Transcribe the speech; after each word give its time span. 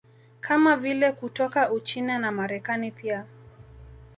Kama 0.41 0.77
vile 0.77 1.11
kutoka 1.11 1.71
Uchina 1.71 2.19
na 2.19 2.31
Marekani 2.31 2.91
pia 2.91 3.25